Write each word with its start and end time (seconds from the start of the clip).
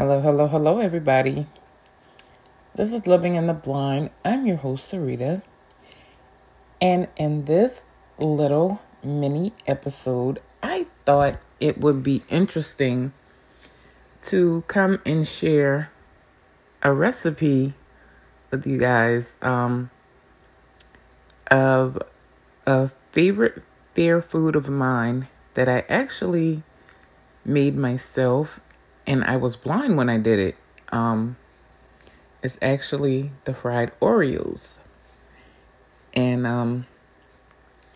Hello, 0.00 0.18
hello, 0.18 0.46
hello, 0.46 0.78
everybody. 0.78 1.46
This 2.74 2.94
is 2.94 3.06
Living 3.06 3.34
in 3.34 3.44
the 3.44 3.52
Blind. 3.52 4.08
I'm 4.24 4.46
your 4.46 4.56
host, 4.56 4.90
Sarita. 4.90 5.42
And 6.80 7.08
in 7.18 7.44
this 7.44 7.84
little 8.18 8.80
mini 9.04 9.52
episode, 9.66 10.40
I 10.62 10.86
thought 11.04 11.38
it 11.60 11.82
would 11.82 12.02
be 12.02 12.22
interesting 12.30 13.12
to 14.22 14.64
come 14.68 15.02
and 15.04 15.28
share 15.28 15.90
a 16.82 16.94
recipe 16.94 17.74
with 18.50 18.66
you 18.66 18.78
guys 18.78 19.36
um, 19.42 19.90
of 21.50 21.98
a 22.66 22.88
favorite 23.12 23.62
fair 23.94 24.22
food 24.22 24.56
of 24.56 24.70
mine 24.70 25.28
that 25.52 25.68
I 25.68 25.84
actually 25.90 26.62
made 27.44 27.76
myself 27.76 28.62
and 29.06 29.24
I 29.24 29.36
was 29.36 29.56
blind 29.56 29.96
when 29.96 30.08
I 30.08 30.18
did 30.18 30.38
it. 30.38 30.56
Um, 30.92 31.36
it's 32.42 32.58
actually 32.62 33.32
the 33.44 33.54
fried 33.54 33.92
Oreos. 34.00 34.78
And 36.14 36.46
um, 36.46 36.86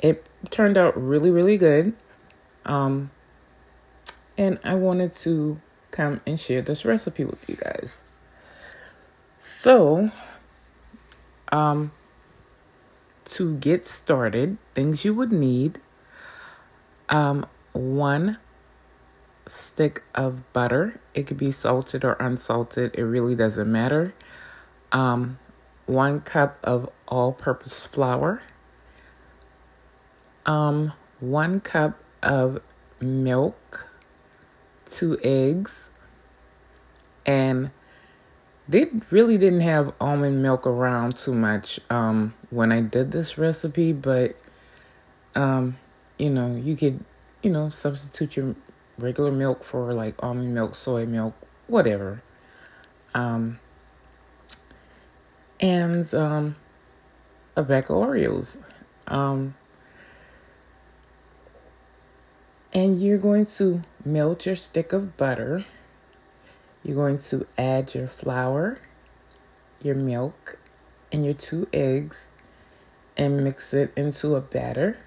it 0.00 0.28
turned 0.50 0.76
out 0.76 1.00
really, 1.00 1.30
really 1.30 1.58
good. 1.58 1.94
Um, 2.64 3.10
and 4.36 4.58
I 4.64 4.74
wanted 4.74 5.14
to 5.16 5.60
come 5.90 6.20
and 6.26 6.38
share 6.38 6.62
this 6.62 6.84
recipe 6.84 7.24
with 7.24 7.48
you 7.48 7.56
guys. 7.56 8.02
So, 9.38 10.10
um, 11.52 11.92
to 13.26 13.56
get 13.56 13.84
started, 13.84 14.58
things 14.74 15.04
you 15.04 15.14
would 15.14 15.32
need 15.32 15.80
um, 17.08 17.46
one 17.72 18.38
stick 19.50 20.02
of 20.14 20.52
butter. 20.52 21.00
It 21.14 21.26
could 21.26 21.36
be 21.36 21.50
salted 21.50 22.04
or 22.04 22.14
unsalted, 22.14 22.94
it 22.94 23.02
really 23.02 23.34
doesn't 23.34 23.70
matter. 23.70 24.14
Um, 24.92 25.38
one 25.86 26.20
cup 26.20 26.58
of 26.62 26.88
all 27.08 27.32
purpose 27.32 27.84
flour, 27.84 28.42
um, 30.46 30.92
one 31.18 31.60
cup 31.60 31.98
of 32.22 32.60
milk, 33.00 33.88
two 34.86 35.18
eggs, 35.22 35.90
and 37.26 37.70
they 38.68 38.86
really 39.10 39.36
didn't 39.36 39.60
have 39.62 39.92
almond 40.00 40.42
milk 40.42 40.66
around 40.66 41.18
too 41.18 41.34
much 41.34 41.80
um, 41.90 42.34
when 42.50 42.70
I 42.70 42.80
did 42.80 43.10
this 43.10 43.36
recipe, 43.36 43.92
but 43.92 44.36
um, 45.34 45.76
you 46.18 46.30
know, 46.30 46.54
you 46.54 46.76
could, 46.76 47.04
you 47.42 47.50
know, 47.50 47.70
substitute 47.70 48.36
your 48.36 48.54
regular 49.00 49.32
milk 49.32 49.64
for 49.64 49.92
like 49.92 50.14
almond 50.20 50.54
milk, 50.54 50.74
soy 50.74 51.06
milk, 51.06 51.34
whatever. 51.66 52.22
Um, 53.14 53.58
and 55.58 56.12
um, 56.14 56.56
a 57.56 57.62
bag 57.62 57.84
of 57.84 57.96
Oreos. 57.96 58.58
Um, 59.08 59.54
and 62.72 63.00
you're 63.00 63.18
going 63.18 63.46
to 63.46 63.82
melt 64.04 64.46
your 64.46 64.56
stick 64.56 64.92
of 64.92 65.16
butter. 65.16 65.64
You're 66.82 66.96
going 66.96 67.18
to 67.18 67.46
add 67.58 67.94
your 67.94 68.06
flour, 68.06 68.78
your 69.82 69.96
milk, 69.96 70.58
and 71.12 71.24
your 71.24 71.34
two 71.34 71.68
eggs 71.72 72.28
and 73.16 73.44
mix 73.44 73.74
it 73.74 73.92
into 73.96 74.34
a 74.34 74.40
batter. 74.40 74.98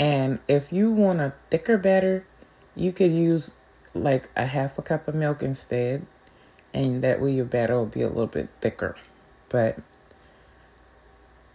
And 0.00 0.38
if 0.48 0.72
you 0.72 0.90
want 0.90 1.20
a 1.20 1.34
thicker 1.50 1.76
batter, 1.76 2.24
you 2.74 2.90
could 2.90 3.12
use 3.12 3.52
like 3.92 4.30
a 4.34 4.46
half 4.46 4.78
a 4.78 4.82
cup 4.82 5.06
of 5.06 5.14
milk 5.14 5.42
instead. 5.42 6.06
And 6.72 7.02
that 7.02 7.20
way 7.20 7.32
your 7.32 7.44
batter 7.44 7.76
will 7.76 7.86
be 7.86 8.00
a 8.00 8.08
little 8.08 8.26
bit 8.26 8.48
thicker. 8.62 8.96
But 9.50 9.78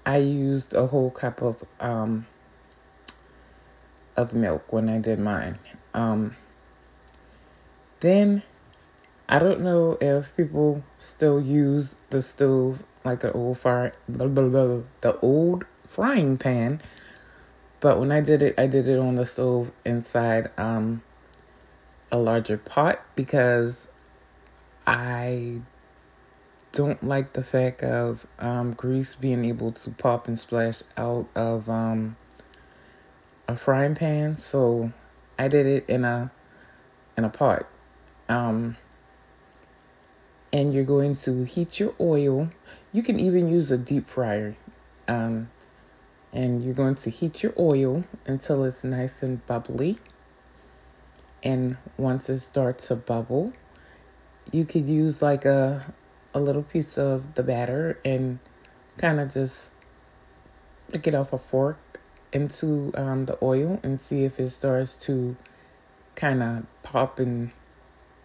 I 0.06 0.18
used 0.18 0.76
a 0.76 0.86
whole 0.88 1.10
cup 1.10 1.42
of 1.42 1.64
um, 1.80 2.28
of 4.16 4.36
milk 4.36 4.72
when 4.72 4.90
I 4.90 5.00
did 5.00 5.20
mine. 5.20 5.58
Um, 5.96 6.36
then 8.02 8.44
I 9.28 9.40
don't 9.40 9.62
know 9.62 9.98
if 10.00 10.36
people 10.38 10.84
still 11.00 11.42
use 11.42 11.96
the 12.12 12.22
stove 12.22 12.84
like 13.04 13.24
an 13.24 13.32
old 13.34 13.58
fire, 13.58 13.94
the 14.08 15.18
old 15.24 15.66
frying 15.88 16.38
pan. 16.38 16.82
But 17.86 18.00
when 18.00 18.12
I 18.12 18.20
did 18.20 18.42
it, 18.42 18.56
I 18.58 18.66
did 18.66 18.88
it 18.88 18.98
on 18.98 19.14
the 19.14 19.26
stove 19.26 19.72
inside 19.86 20.50
um, 20.58 21.04
a 22.12 22.18
larger 22.18 22.58
pot 22.58 23.06
because 23.16 23.90
I 24.88 25.62
don't 26.72 27.04
like 27.04 27.34
the 27.34 27.44
fact 27.44 27.84
of 27.84 28.26
um, 28.40 28.74
grease 28.74 29.14
being 29.14 29.46
able 29.46 29.72
to 29.74 29.92
pop 29.92 30.28
and 30.28 30.40
splash 30.40 30.82
out 30.98 31.28
of 31.36 31.70
um, 31.70 32.16
a 33.48 33.56
frying 33.56 33.94
pan. 33.94 34.36
So 34.36 34.92
I 35.38 35.48
did 35.48 35.68
it 35.68 35.86
in 35.88 36.06
a 36.06 36.32
in 37.16 37.24
a 37.24 37.30
pot. 37.30 37.68
Um, 38.28 38.78
and 40.52 40.74
you're 40.74 40.86
going 40.86 41.14
to 41.14 41.44
heat 41.44 41.80
your 41.80 41.94
oil. 42.00 42.50
You 42.92 43.04
can 43.04 43.20
even 43.20 43.48
use 43.48 43.70
a 43.70 43.78
deep 43.78 44.10
fryer. 44.10 44.56
Um, 45.08 45.52
and 46.36 46.64
you're 46.64 46.76
going 46.76 46.96
to 46.96 47.10
heat 47.10 47.42
your 47.42 47.54
oil 47.58 48.04
until 48.28 48.64
it's 48.66 48.84
nice 48.84 49.24
and 49.24 49.44
bubbly. 49.48 49.98
And 51.42 51.78
once 51.98 52.30
it 52.30 52.40
starts 52.40 52.90
to 52.90 52.98
bubble, 52.98 53.54
you 54.52 54.66
could 54.66 54.88
use 54.88 55.22
like 55.22 55.46
a 55.46 55.96
a 56.34 56.40
little 56.40 56.64
piece 56.64 56.98
of 56.98 57.34
the 57.36 57.44
batter 57.44 57.98
and 58.04 58.40
kind 58.98 59.22
of 59.22 59.34
just 59.34 59.72
get 61.02 61.16
off 61.16 61.32
a 61.32 61.38
fork 61.38 61.78
into 62.34 62.92
um, 62.96 63.26
the 63.26 63.38
oil 63.42 63.80
and 63.84 64.00
see 64.00 64.26
if 64.26 64.38
it 64.38 64.52
starts 64.52 64.98
to 64.98 65.38
kind 66.16 66.44
of 66.44 66.66
pop 66.84 67.20
and 67.20 67.52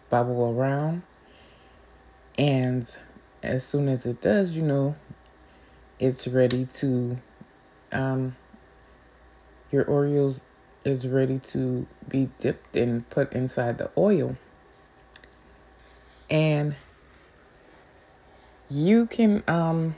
bubble 0.09 0.53
around. 0.53 1.03
And 2.37 2.85
as 3.41 3.63
soon 3.63 3.87
as 3.87 4.05
it 4.05 4.19
does, 4.19 4.51
you 4.51 4.61
know, 4.61 4.95
it's 5.99 6.27
ready 6.27 6.65
to, 6.65 7.17
um, 7.91 8.35
your 9.71 9.85
Oreos 9.85 10.41
is 10.83 11.07
ready 11.07 11.37
to 11.37 11.87
be 12.07 12.29
dipped 12.39 12.75
and 12.75 13.07
put 13.09 13.33
inside 13.33 13.77
the 13.77 13.91
oil. 13.97 14.37
And 16.29 16.75
you 18.69 19.05
can 19.05 19.43
um, 19.47 19.95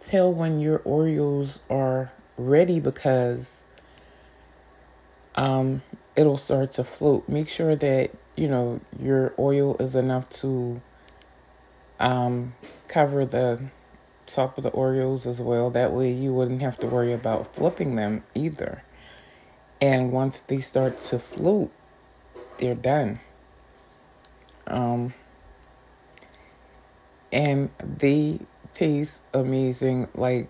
tell 0.00 0.32
when 0.32 0.60
your 0.60 0.80
Oreos 0.80 1.60
are 1.70 2.12
ready 2.36 2.80
because 2.80 3.62
um, 5.36 5.82
it'll 6.16 6.38
start 6.38 6.72
to 6.72 6.84
float. 6.84 7.28
Make 7.28 7.48
sure 7.48 7.76
that 7.76 8.10
you 8.36 8.48
know 8.48 8.80
your 8.98 9.32
oil 9.38 9.76
is 9.78 9.94
enough 9.94 10.28
to 10.30 10.80
um, 11.98 12.54
cover 12.88 13.24
the 13.24 13.70
top 14.30 14.56
of 14.58 14.64
the 14.64 14.70
Oreos 14.70 15.26
as 15.26 15.40
well. 15.40 15.70
That 15.70 15.92
way, 15.92 16.12
you 16.12 16.32
wouldn't 16.32 16.62
have 16.62 16.78
to 16.80 16.86
worry 16.86 17.12
about 17.12 17.54
flipping 17.54 17.96
them 17.96 18.24
either. 18.34 18.82
And 19.80 20.12
once 20.12 20.40
they 20.40 20.60
start 20.60 20.98
to 20.98 21.18
float, 21.18 21.70
they're 22.58 22.74
done. 22.74 23.20
Um, 24.66 25.14
and 27.32 27.70
they 27.80 28.40
taste 28.72 29.22
amazing. 29.32 30.08
Like 30.14 30.48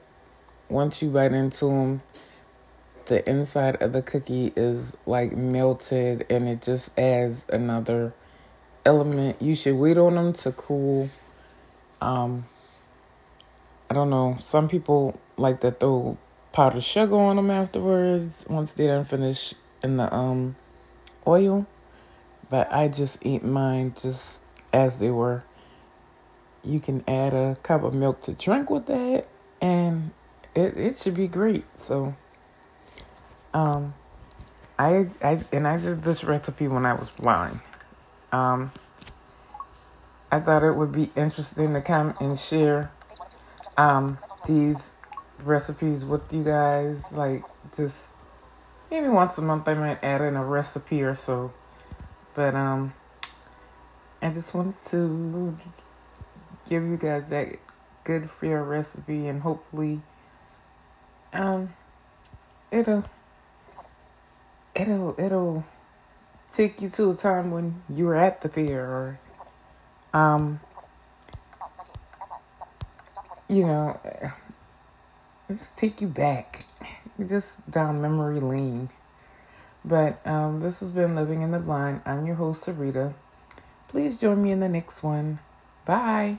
once 0.68 1.02
you 1.02 1.10
bite 1.10 1.32
into 1.32 1.66
them, 1.66 2.02
the 3.06 3.28
inside 3.28 3.82
of 3.82 3.92
the 3.92 4.02
cookie 4.02 4.52
is 4.56 4.96
like 5.06 5.32
melted 5.32 6.26
and 6.30 6.48
it 6.48 6.62
just 6.62 6.96
adds 6.98 7.44
another 7.48 8.14
element. 8.84 9.40
You 9.40 9.54
should 9.54 9.76
wait 9.76 9.98
on 9.98 10.14
them 10.14 10.32
to 10.34 10.52
cool. 10.52 11.08
Um, 12.00 12.46
I 13.90 13.92
don't 13.92 14.08
know. 14.08 14.36
Some 14.38 14.68
people 14.68 15.18
like 15.36 15.60
to 15.62 15.72
throw 15.72 16.16
powdered 16.52 16.84
sugar 16.84 17.16
on 17.16 17.34
them 17.34 17.50
afterwards 17.50 18.46
once 18.48 18.72
they 18.72 18.86
done 18.86 19.04
finish 19.04 19.52
in 19.82 19.96
the 19.96 20.14
um 20.14 20.54
oil. 21.26 21.66
But 22.48 22.72
I 22.72 22.86
just 22.86 23.18
eat 23.26 23.42
mine 23.42 23.94
just 24.00 24.42
as 24.72 25.00
they 25.00 25.10
were. 25.10 25.42
You 26.62 26.78
can 26.78 27.02
add 27.08 27.34
a 27.34 27.56
cup 27.64 27.82
of 27.82 27.92
milk 27.92 28.20
to 28.22 28.32
drink 28.32 28.70
with 28.70 28.86
that 28.86 29.26
and 29.60 30.12
it, 30.54 30.76
it 30.76 30.96
should 30.96 31.16
be 31.16 31.26
great. 31.26 31.64
So 31.76 32.14
um 33.52 33.94
I 34.78 35.08
I 35.20 35.40
and 35.52 35.66
I 35.66 35.78
did 35.78 36.02
this 36.02 36.22
recipe 36.22 36.68
when 36.68 36.86
I 36.86 36.94
was 36.94 37.10
blind. 37.10 37.58
Um 38.30 38.70
I 40.30 40.38
thought 40.38 40.62
it 40.62 40.76
would 40.76 40.92
be 40.92 41.10
interesting 41.16 41.72
to 41.72 41.80
come 41.80 42.14
and 42.20 42.38
share 42.38 42.92
um 43.80 44.18
these 44.46 44.94
recipes 45.42 46.04
with 46.04 46.32
you 46.32 46.44
guys. 46.44 47.12
Like 47.12 47.44
just 47.74 48.10
maybe 48.90 49.08
once 49.08 49.38
a 49.38 49.42
month 49.42 49.66
I 49.68 49.74
might 49.74 50.04
add 50.04 50.20
in 50.20 50.36
a 50.36 50.44
recipe 50.44 51.02
or 51.02 51.14
so. 51.14 51.52
But 52.34 52.54
um 52.54 52.92
I 54.20 54.30
just 54.30 54.52
wanted 54.52 54.74
to 54.90 55.56
give 56.68 56.82
you 56.82 56.98
guys 56.98 57.28
that 57.30 57.56
good 58.04 58.28
fear 58.30 58.62
recipe 58.62 59.26
and 59.26 59.42
hopefully 59.42 60.02
um 61.32 61.72
it'll 62.70 63.04
it'll 64.74 65.14
it'll 65.18 65.64
take 66.52 66.82
you 66.82 66.90
to 66.90 67.10
a 67.10 67.14
time 67.14 67.50
when 67.50 67.82
you 67.88 68.04
were 68.04 68.16
at 68.16 68.42
the 68.42 68.48
fair 68.48 68.84
or 68.84 69.20
um 70.12 70.60
you 73.50 73.66
know 73.66 74.00
just 75.48 75.76
take 75.76 76.00
you 76.00 76.06
back. 76.06 76.64
Just 77.18 77.70
down 77.70 78.00
memory 78.00 78.40
lane. 78.40 78.90
But 79.84 80.24
um 80.26 80.60
this 80.60 80.80
has 80.80 80.90
been 80.90 81.14
living 81.14 81.42
in 81.42 81.50
the 81.50 81.58
blind. 81.58 82.02
I'm 82.06 82.26
your 82.26 82.36
host 82.36 82.64
sarita. 82.64 83.14
Please 83.88 84.18
join 84.18 84.42
me 84.42 84.52
in 84.52 84.60
the 84.60 84.68
next 84.68 85.02
one. 85.02 85.40
Bye 85.84 86.38